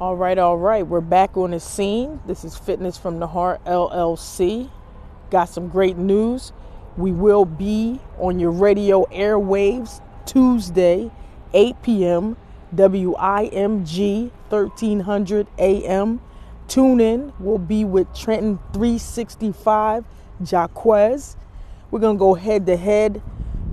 [0.00, 0.84] All right, all right.
[0.84, 2.20] We're back on the scene.
[2.26, 4.68] This is Fitness from the Heart LLC.
[5.30, 6.52] Got some great news.
[6.96, 11.10] We will be on your radio airwaves Tuesday,
[11.52, 12.36] 8 p.m.
[12.74, 16.20] WIMG 1300 AM.
[16.66, 17.32] Tune in.
[17.38, 20.04] We'll be with Trenton 365
[20.44, 21.36] Jaquez.
[21.90, 23.22] We're going to go head to head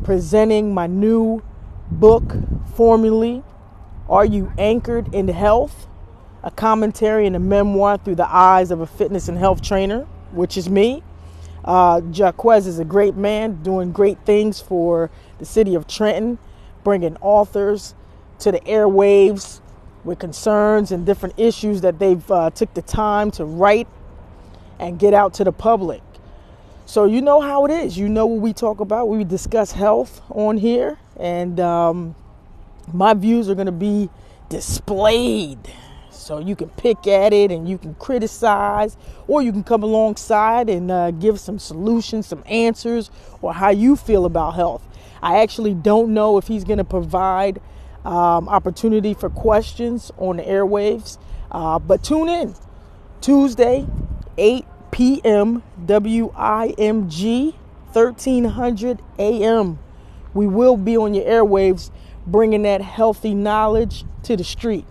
[0.04, 1.42] presenting my new
[1.90, 2.36] book,
[2.76, 3.42] Formulae
[4.08, 5.88] Are You Anchored in Health?
[6.44, 10.58] A commentary and a memoir through the eyes of a fitness and health trainer, which
[10.58, 11.04] is me.
[11.66, 16.38] Uh, Jaquez is a great man doing great things for the city of Trenton,
[16.84, 17.94] bringing authors
[18.40, 19.60] to the airwaves
[20.04, 23.88] with concerns and different issues that they've uh, took the time to write
[24.80, 26.02] and get out to the public.
[26.86, 27.98] So you know how it is.
[27.98, 29.10] You know what we talk about.
[29.10, 32.16] We discuss health on here, and um,
[32.92, 34.10] my views are going to be
[34.48, 35.60] displayed.
[36.30, 38.96] So you can pick at it and you can criticize,
[39.28, 43.10] or you can come alongside and uh, give some solutions, some answers,
[43.42, 44.84] or how you feel about health.
[45.24, 47.60] I actually don't know if he's going to provide
[48.06, 51.18] um, opportunity for questions on the airwaves,
[51.50, 52.54] uh, but tune in
[53.22, 53.88] Tuesday,
[54.38, 55.64] 8 p.m.
[55.84, 57.56] WIMG
[57.92, 59.80] 1300 AM.
[60.36, 61.90] We will be on your airwaves
[62.28, 64.86] bringing that healthy knowledge to the street.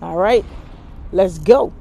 [0.00, 0.44] All right,
[1.12, 1.72] let's go.